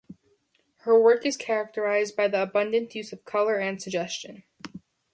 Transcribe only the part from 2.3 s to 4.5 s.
abundant use of color and suggestion.